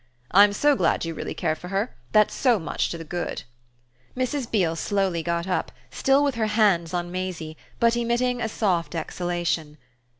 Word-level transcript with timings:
"I'm 0.31 0.51
so 0.51 0.75
glad 0.75 1.05
you 1.05 1.13
really 1.13 1.35
care 1.35 1.53
for 1.55 1.67
her. 1.67 1.95
That's 2.11 2.33
so 2.33 2.57
much 2.57 2.89
to 2.89 2.97
the 2.97 3.03
good." 3.03 3.43
Mrs. 4.17 4.49
Beale 4.49 4.75
slowly 4.75 5.21
got 5.21 5.47
up, 5.47 5.71
still 5.91 6.23
with 6.23 6.33
her 6.33 6.47
hands 6.47 6.91
on 6.91 7.11
Maisie, 7.11 7.55
but 7.79 7.95
emitting 7.95 8.41
a 8.41 8.49
soft 8.49 8.95
exhalation. 8.95 9.77